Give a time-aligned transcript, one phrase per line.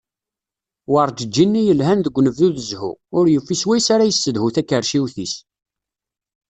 [0.91, 5.35] Werǧeǧǧi-nni yelhan deg unebdu d zzhu, ur yufi s wayes ara yessedhu takerciwt-is.